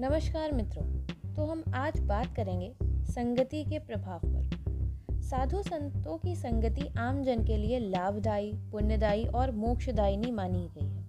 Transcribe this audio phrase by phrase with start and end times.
[0.00, 0.84] नमस्कार मित्रों
[1.34, 7.44] तो हम आज बात करेंगे संगति के प्रभाव पर। साधु संतों की संगति आम जन
[7.44, 11.04] के लिए लाभदायी, पुण्यदायी और मोक्षदायिनी मानी गई है।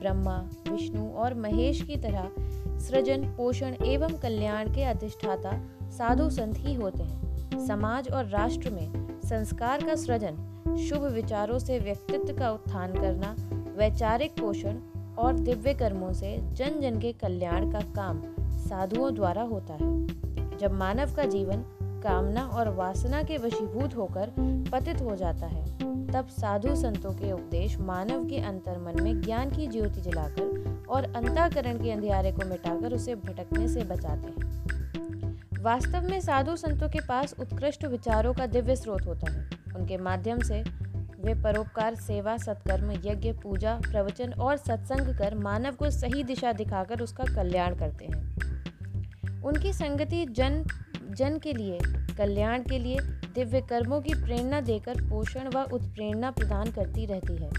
[0.00, 2.30] ब्रह्मा, विष्णु और महेश की तरह
[2.78, 9.20] सृजन, पोषण एवं कल्याण के अधिष्ठाता साधु संत ही होते हैं। समाज और राष्ट्र में
[9.24, 10.36] संस्कार का सृजन,
[10.88, 13.36] शुभ विचारों से व्यक्तित्व का उत्थान करना,
[13.78, 14.78] वैचारिक पोषण
[15.18, 20.06] और दिव्य कर्मों से जन जन के कल्याण का काम साधुओं द्वारा होता है।
[20.58, 24.32] जब मानव का जीवन कामना और वासना के वशीभूत होकर
[24.72, 25.64] पतित हो जाता है,
[26.12, 31.04] तब साधु संतों के उपदेश मानव के अंतर मन में ज्ञान की ज्योति जलाकर और
[31.04, 34.64] अंताकरण के अंधियारे को मिटाकर उसे भटकने से बचाते हैं।
[35.62, 40.38] वास्तव में साधु संतों के पास उत्कृष्ट विचारों का दिव्य स्रोत होता है। उनके माध्यम
[40.38, 40.64] से
[41.24, 47.00] वे परोपकार, सेवा, सत्कर्म, यज्ञ, पूजा, प्रवचन और सत्संग कर मानव को सही दिशा दिखाकर
[47.00, 50.64] उसका कल्याण करते हैं। उनकी संगति जन
[51.10, 51.78] जन के लिए,
[52.18, 52.98] कल्याण के लिए,
[53.34, 57.50] दिव्य कर्मों की प्रेरणा देकर पोषण व उत्प्रेरणा प्रदान करती रहती है।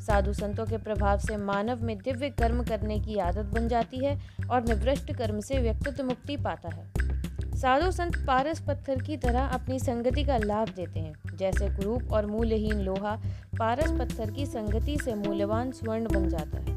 [0.00, 4.20] साधु संतों के प्रभाव से मानव में दिव्य कर्म करने की आदत बन जाती है
[4.50, 6.92] और निवृष्ट कर्म से व्यक्तित्व मुक्ति पाता है।
[7.56, 12.26] साधु संत पारस पत्थर की तरह अपनी संगति का लाभ देते हैं। जैसे कुरूप और
[12.26, 13.16] मूल्यहीन लोहा
[13.58, 16.76] पारस पत्थर की संगति से मूल्यवान स्वर्ण बन जाता है।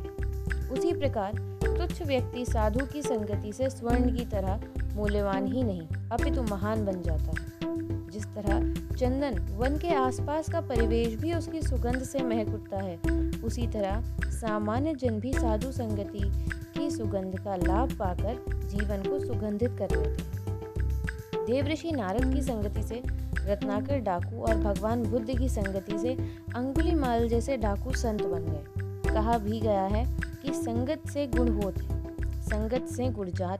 [0.69, 1.33] उसी प्रकार
[1.65, 4.61] तुच्छ व्यक्ति साधु की संगति से स्वर्ण की तरह
[4.95, 10.61] मूल्यवान ही नहीं, अपितु महान बन जाता है। जिस तरह चंदन वन के आसपास का
[10.61, 12.97] परिवेश भी उसकी सुगंध से महक उठता है,
[13.43, 16.31] उसी तरह सामान्य जन भी साधु संगति
[16.75, 20.30] की सुगंध का लाभ पाकर जीवन को सुगंधित कर लेते हैं।
[21.45, 23.01] देवऋषि नारद की संगति से,
[23.45, 26.13] रत्नाकर डाकू और भगवान बुद्ध की संगति से
[26.55, 30.05] अंगुली माल जैसे डाकू संत बन गए। कहा भी गया है
[30.43, 32.01] कि संगत से गुण होते
[32.41, 33.59] संगत से गुड़जात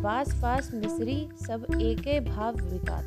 [0.00, 3.04] बास फास मिश्री सब एक भाव विकात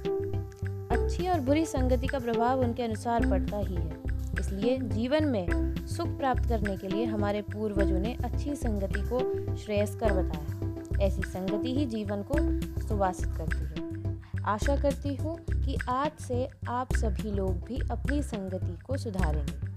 [0.92, 3.98] अच्छी और बुरी संगति का प्रभाव उनके अनुसार पड़ता ही है।
[4.40, 9.20] इसलिए जीवन में सुख प्राप्त करने के लिए हमारे पूर्वजों ने अच्छी संगति को
[9.56, 10.73] श्रेयस्कर बताया।
[11.04, 12.36] ऐसी संगति ही जीवन को
[12.88, 13.84] सुवासित करती है।
[14.46, 19.74] आशा करती हूँ कि आज से आप सभी लोग भी अपनी संगति को सुधारेंगे।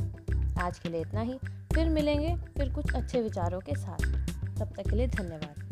[0.60, 1.38] आज के लिए इतना ही।
[1.74, 3.98] फिर मिलेंगे फिर कुछ अच्छे विचारों के साथ।
[4.58, 5.65] तब तक के लिए धन्यवाद।